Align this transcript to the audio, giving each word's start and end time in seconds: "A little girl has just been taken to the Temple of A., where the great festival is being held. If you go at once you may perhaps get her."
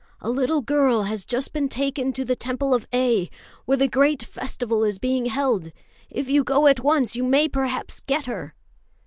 "A 0.19 0.31
little 0.31 0.63
girl 0.63 1.03
has 1.03 1.27
just 1.27 1.53
been 1.53 1.69
taken 1.69 2.11
to 2.13 2.25
the 2.25 2.35
Temple 2.35 2.73
of 2.73 2.87
A., 2.91 3.29
where 3.65 3.77
the 3.77 3.87
great 3.87 4.23
festival 4.23 4.83
is 4.83 4.97
being 4.97 5.25
held. 5.25 5.71
If 6.09 6.27
you 6.27 6.43
go 6.43 6.65
at 6.65 6.79
once 6.79 7.15
you 7.15 7.21
may 7.21 7.47
perhaps 7.47 7.99
get 7.99 8.25
her." 8.25 8.55